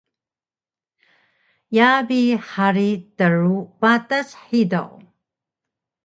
Yaa 1.75 1.99
bi 2.07 2.19
hari 2.47 2.87
tru 3.21 3.55
patas 3.79 4.29
hidaw 4.47 4.89